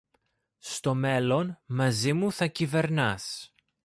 Στο 0.59 0.95
μέλλον, 0.95 1.61
μαζί 1.65 2.13
μου 2.13 2.31
θα 2.31 2.45
κυβερνάς. 2.47 3.53